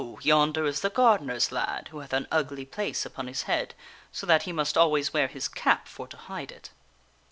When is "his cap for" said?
5.27-6.07